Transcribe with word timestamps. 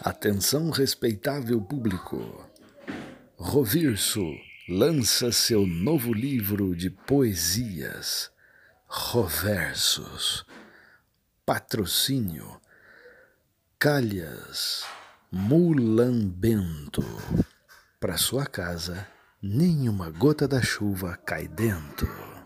Atenção, 0.00 0.70
respeitável 0.70 1.60
público. 1.60 2.44
Rovirso 3.36 4.24
lança 4.68 5.30
seu 5.30 5.66
novo 5.66 6.12
livro 6.12 6.74
de 6.74 6.90
poesias, 6.90 8.30
Roversos. 8.86 10.44
Patrocínio 11.44 12.60
Calhas 13.78 14.84
Mulambento. 15.30 17.04
Para 18.00 18.16
sua 18.16 18.46
casa, 18.46 19.06
nenhuma 19.40 20.10
gota 20.10 20.48
da 20.48 20.62
chuva 20.62 21.16
cai 21.24 21.46
dentro. 21.46 22.25